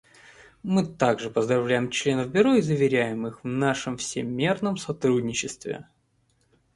Мы 0.63 0.87
также 0.87 1.29
поздравляем 1.29 1.91
членов 1.91 2.31
Бюро 2.31 2.55
и 2.55 2.61
заверяем 2.61 3.27
их 3.27 3.43
в 3.43 3.47
нашем 3.47 3.97
всемерном 3.97 4.77
сотрудничестве. 4.77 5.87